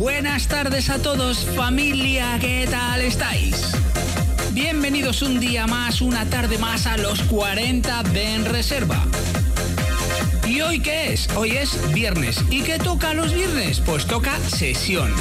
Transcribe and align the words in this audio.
Buenas 0.00 0.48
tardes 0.48 0.88
a 0.88 1.02
todos, 1.02 1.44
familia, 1.54 2.38
¿qué 2.40 2.66
tal 2.70 3.02
estáis? 3.02 3.72
Bienvenidos 4.52 5.20
un 5.20 5.38
día 5.38 5.66
más, 5.66 6.00
una 6.00 6.24
tarde 6.24 6.56
más 6.56 6.86
a 6.86 6.96
los 6.96 7.20
40 7.24 8.04
de 8.04 8.34
En 8.34 8.46
Reserva. 8.46 9.04
¿Y 10.50 10.62
hoy 10.62 10.80
qué 10.80 11.12
es? 11.12 11.28
Hoy 11.36 11.50
es 11.52 11.78
viernes. 11.92 12.42
¿Y 12.50 12.62
qué 12.62 12.76
toca 12.80 13.14
los 13.14 13.32
viernes? 13.32 13.78
Pues 13.78 14.04
toca 14.04 14.36
sesión. 14.40 15.14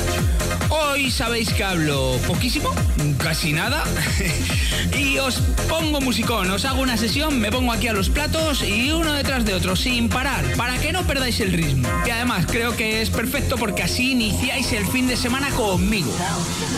Hoy 0.69 1.11
sabéis 1.11 1.53
que 1.53 1.63
hablo 1.63 2.17
poquísimo, 2.25 2.73
casi 3.19 3.53
nada. 3.53 3.83
y 4.99 5.19
os 5.19 5.35
pongo 5.67 6.01
musicón, 6.01 6.49
os 6.49 6.65
hago 6.65 6.81
una 6.81 6.97
sesión, 6.97 7.39
me 7.39 7.51
pongo 7.51 7.71
aquí 7.71 7.87
a 7.87 7.93
los 7.93 8.09
platos 8.09 8.63
y 8.63 8.91
uno 8.91 9.13
detrás 9.13 9.45
de 9.45 9.53
otro, 9.53 9.75
sin 9.75 10.09
parar, 10.09 10.43
para 10.57 10.79
que 10.79 10.91
no 10.91 11.05
perdáis 11.05 11.39
el 11.41 11.53
ritmo. 11.53 11.87
Y 12.07 12.09
además 12.09 12.47
creo 12.47 12.75
que 12.75 13.03
es 13.03 13.11
perfecto 13.11 13.55
porque 13.55 13.83
así 13.83 14.13
iniciáis 14.13 14.71
el 14.73 14.87
fin 14.87 15.07
de 15.07 15.15
semana 15.15 15.51
conmigo. 15.51 16.11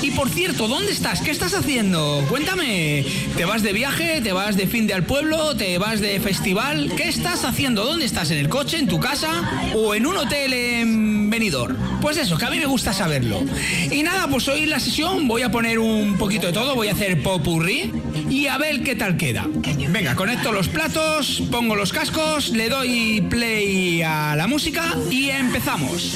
Y 0.01 0.11
por 0.11 0.29
cierto, 0.29 0.67
¿dónde 0.67 0.91
estás? 0.91 1.21
¿Qué 1.21 1.31
estás 1.31 1.53
haciendo? 1.53 2.25
Cuéntame. 2.27 3.05
¿Te 3.37 3.45
vas 3.45 3.63
de 3.63 3.71
viaje? 3.71 4.19
¿Te 4.21 4.33
vas 4.33 4.57
de 4.57 4.67
fin 4.67 4.87
de 4.87 4.93
al 4.93 5.03
pueblo? 5.03 5.55
¿Te 5.55 5.77
vas 5.77 6.01
de 6.01 6.19
festival? 6.19 6.91
¿Qué 6.97 7.07
estás 7.07 7.45
haciendo? 7.45 7.85
¿Dónde 7.85 8.05
estás? 8.05 8.29
¿En 8.31 8.40
el 8.41 8.49
coche? 8.49 8.79
¿En 8.79 8.87
tu 8.87 8.99
casa? 8.99 9.29
¿O 9.75 9.93
en 9.93 10.07
un 10.07 10.17
hotel 10.17 10.51
en 10.51 11.29
Benidorm? 11.29 11.77
Pues 12.01 12.17
eso, 12.17 12.37
que 12.39 12.45
a 12.45 12.49
mí 12.49 12.57
me 12.57 12.65
gusta 12.65 12.91
saberlo. 12.91 13.43
Y 13.91 14.01
nada, 14.01 14.27
pues 14.27 14.47
hoy 14.47 14.65
la 14.65 14.79
sesión 14.79 15.27
voy 15.27 15.43
a 15.43 15.51
poner 15.51 15.77
un 15.77 16.17
poquito 16.17 16.47
de 16.47 16.53
todo, 16.53 16.73
voy 16.73 16.87
a 16.87 16.93
hacer 16.93 17.21
popurrí 17.21 17.91
y 18.31 18.47
a 18.47 18.57
ver 18.57 18.81
qué 18.81 18.95
tal 18.95 19.15
queda. 19.15 19.45
Venga, 19.89 20.15
conecto 20.15 20.51
los 20.51 20.69
platos, 20.69 21.43
pongo 21.51 21.75
los 21.75 21.93
cascos, 21.93 22.49
le 22.49 22.69
doy 22.69 23.21
play 23.29 24.01
a 24.01 24.35
la 24.35 24.47
música 24.47 24.95
y 25.11 25.29
empezamos. 25.29 26.15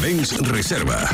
Benz 0.00 0.32
Reserva. 0.40 1.08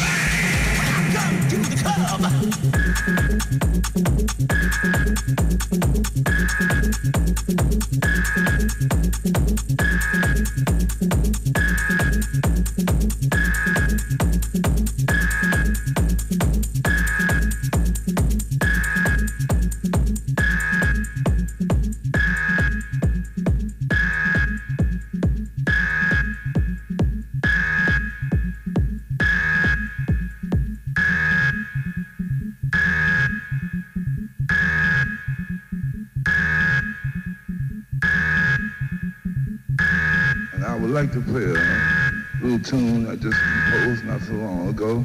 Like 40.97 41.13
to 41.13 41.21
play 41.21 41.45
a 41.45 42.43
little 42.43 42.59
tune 42.59 43.07
I 43.07 43.17
just 43.17 43.37
composed 43.37 44.05
not 44.07 44.23
so 44.23 44.33
long 44.33 44.69
ago. 44.71 45.05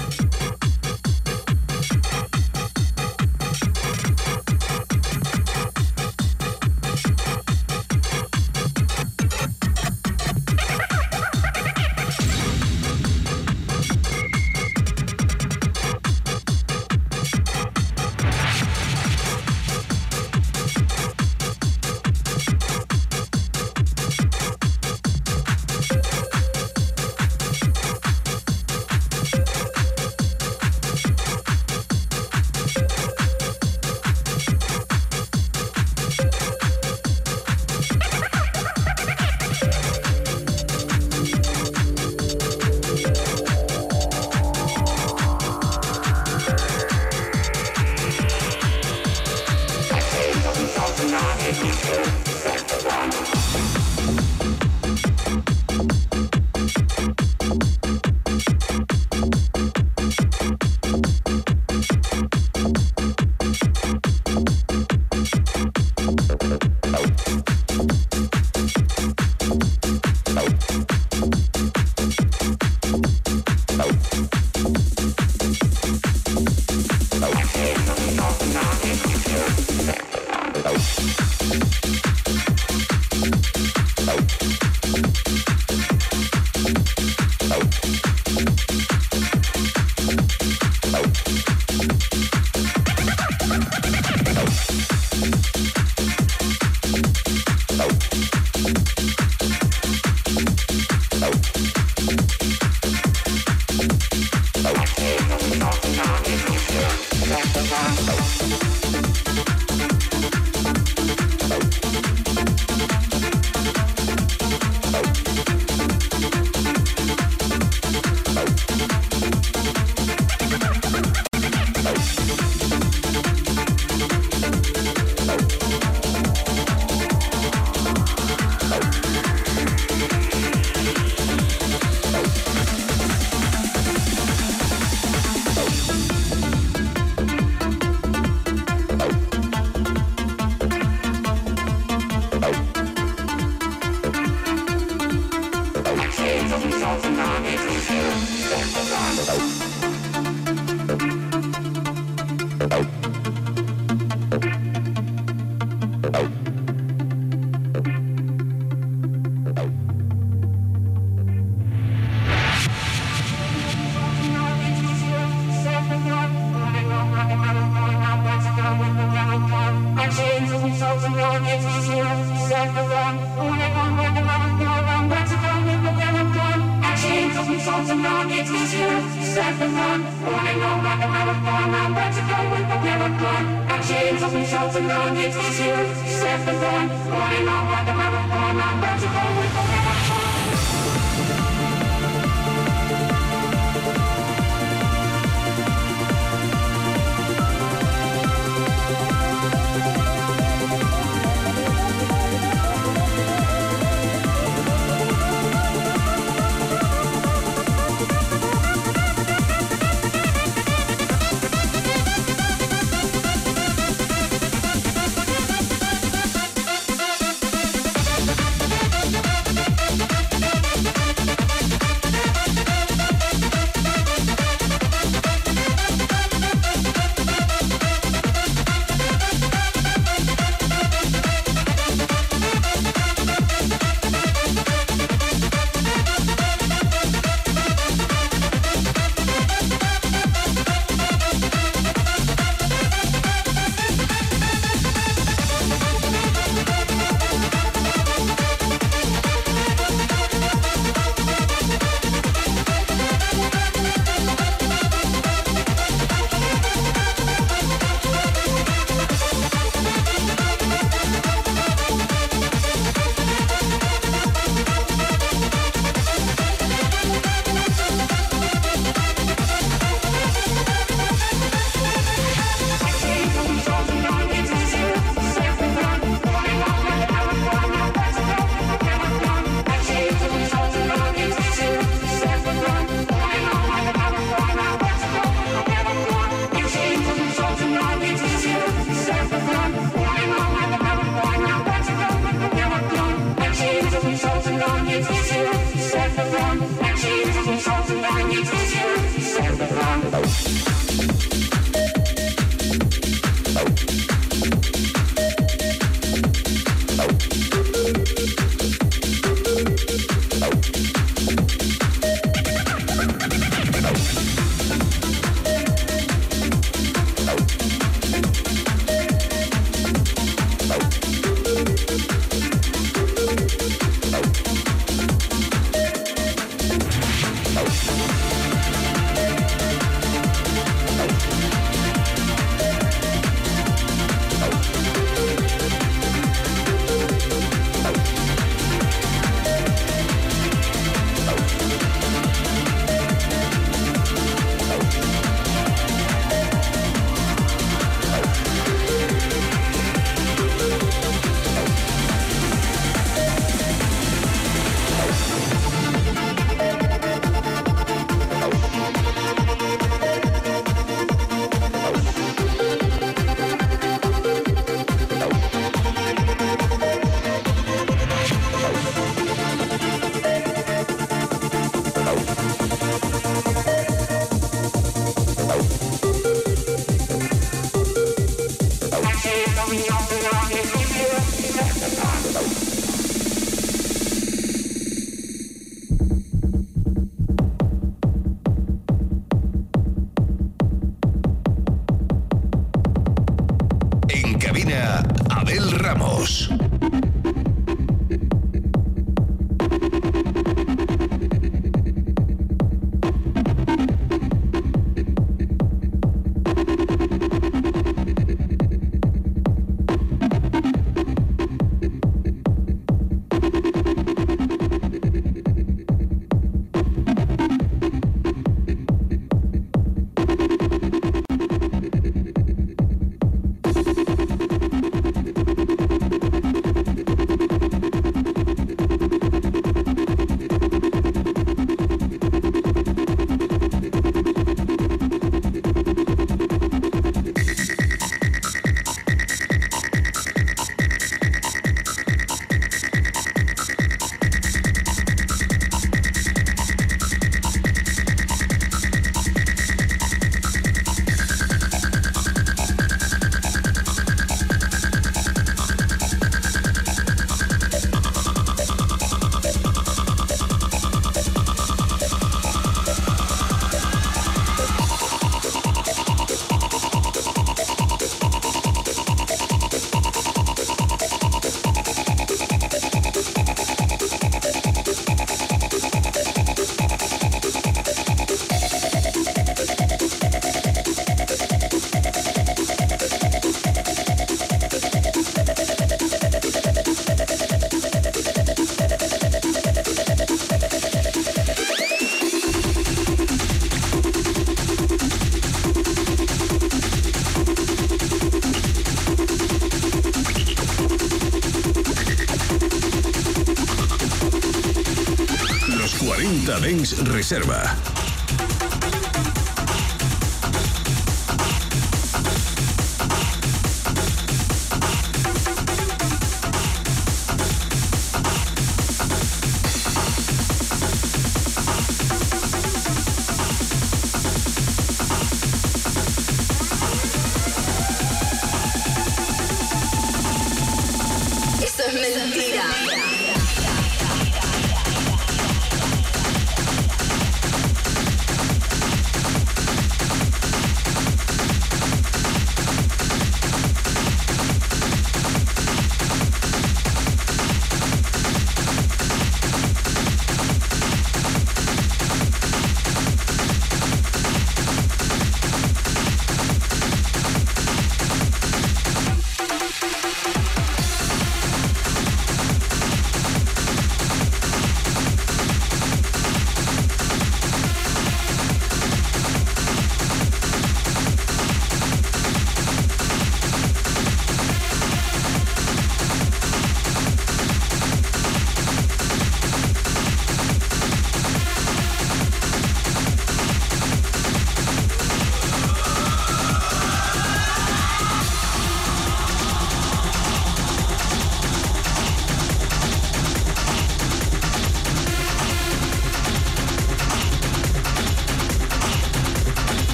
Reserva. 507.21 507.80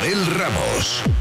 Abel 0.00 0.24
Ramos. 0.32 1.19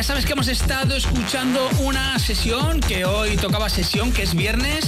Ya 0.00 0.04
sabes 0.04 0.24
que 0.24 0.32
hemos 0.32 0.48
estado 0.48 0.96
escuchando 0.96 1.68
una 1.80 2.18
sesión, 2.18 2.80
que 2.80 3.04
hoy 3.04 3.36
tocaba 3.36 3.68
sesión, 3.68 4.12
que 4.12 4.22
es 4.22 4.34
viernes. 4.34 4.86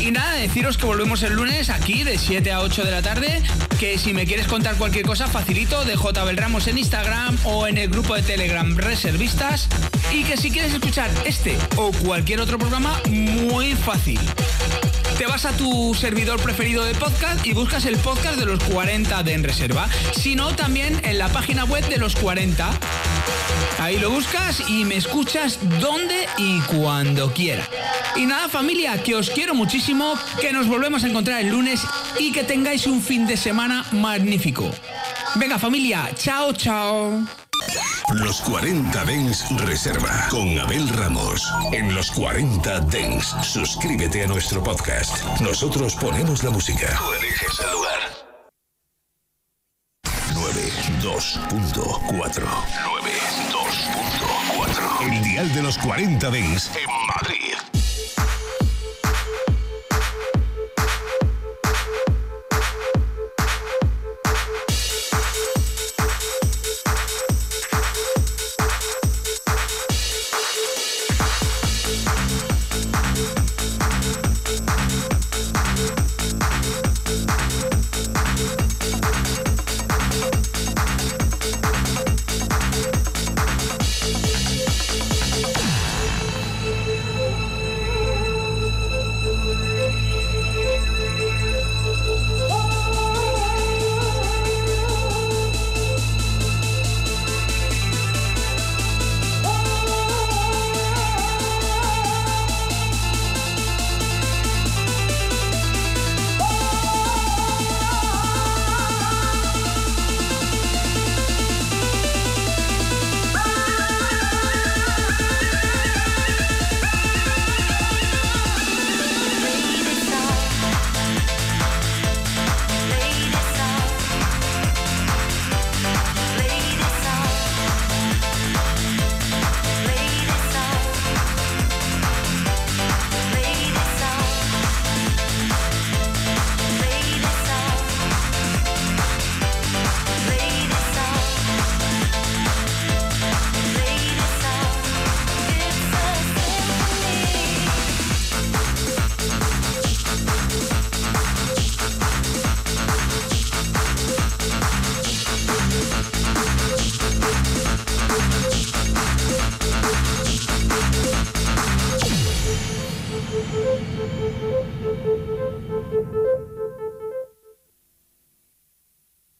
Y 0.00 0.10
nada, 0.10 0.32
deciros 0.32 0.76
que 0.76 0.84
volvemos 0.84 1.22
el 1.22 1.32
lunes 1.32 1.70
aquí 1.70 2.04
de 2.04 2.18
7 2.18 2.52
a 2.52 2.60
8 2.60 2.84
de 2.84 2.90
la 2.90 3.00
tarde. 3.00 3.42
Que 3.80 3.96
si 3.96 4.12
me 4.12 4.26
quieres 4.26 4.46
contar 4.46 4.76
cualquier 4.76 5.06
cosa, 5.06 5.28
facilito 5.28 5.86
de 5.86 5.96
J. 5.96 6.30
Ramos 6.32 6.66
en 6.66 6.76
Instagram 6.76 7.38
o 7.44 7.66
en 7.66 7.78
el 7.78 7.88
grupo 7.88 8.14
de 8.16 8.20
Telegram 8.20 8.76
Reservistas. 8.76 9.66
Y 10.12 10.24
que 10.24 10.36
si 10.36 10.50
quieres 10.50 10.74
escuchar 10.74 11.10
este 11.24 11.56
o 11.76 11.90
cualquier 11.92 12.42
otro 12.42 12.58
programa, 12.58 13.00
muy 13.08 13.74
fácil. 13.74 14.20
Te 15.16 15.24
vas 15.24 15.46
a 15.46 15.52
tu 15.52 15.94
servidor 15.94 16.38
preferido 16.42 16.84
de 16.84 16.94
podcast 16.94 17.46
y 17.46 17.54
buscas 17.54 17.86
el 17.86 17.96
podcast 17.96 18.36
de 18.36 18.44
los 18.44 18.62
40 18.64 19.22
de 19.22 19.32
En 19.32 19.42
Reserva. 19.42 19.88
Si 20.12 20.34
no, 20.34 20.54
también 20.54 21.00
en 21.02 21.16
la 21.16 21.28
página 21.28 21.64
web 21.64 21.88
de 21.88 21.96
los 21.96 22.14
40. 22.16 22.68
Ahí 23.78 23.98
lo 23.98 24.10
buscas 24.10 24.62
y 24.68 24.84
me 24.84 24.96
escuchas 24.96 25.58
donde 25.80 26.26
y 26.38 26.60
cuando 26.60 27.32
quiera. 27.32 27.66
Y 28.16 28.26
nada 28.26 28.48
familia, 28.48 29.02
que 29.02 29.14
os 29.14 29.30
quiero 29.30 29.54
muchísimo, 29.54 30.18
que 30.40 30.52
nos 30.52 30.68
volvemos 30.68 31.04
a 31.04 31.08
encontrar 31.08 31.40
el 31.40 31.48
lunes 31.48 31.80
y 32.18 32.32
que 32.32 32.44
tengáis 32.44 32.86
un 32.86 33.02
fin 33.02 33.26
de 33.26 33.36
semana 33.36 33.84
magnífico. 33.92 34.70
Venga 35.34 35.58
familia, 35.58 36.10
chao, 36.16 36.52
chao. 36.52 37.24
Los 38.12 38.40
40 38.42 39.04
Dens 39.04 39.44
Reserva 39.60 40.28
con 40.30 40.58
Abel 40.58 40.88
Ramos. 40.90 41.50
En 41.72 41.94
los 41.94 42.10
40 42.12 42.80
Dens, 42.80 43.34
suscríbete 43.42 44.24
a 44.24 44.26
nuestro 44.26 44.62
podcast. 44.62 45.24
Nosotros 45.40 45.94
ponemos 45.96 46.44
la 46.44 46.50
música. 46.50 46.98
Tú 46.98 47.12
eliges 47.14 47.60
el 47.60 47.72
lugar. 47.72 47.94
92.4 50.34 52.63
los 55.64 55.78
40 55.78 56.30
Dens 56.30 56.70
en 56.74 57.03